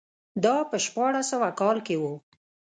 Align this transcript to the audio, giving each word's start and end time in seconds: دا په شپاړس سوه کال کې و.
دا 0.43 0.55
په 0.69 0.77
شپاړس 0.85 1.25
سوه 1.31 1.49
کال 1.59 1.77
کې 1.87 1.95
و. 2.01 2.03